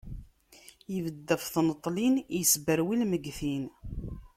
[0.95, 3.65] Ibedd ɣef tneṭlin, isberwi lmeggtin.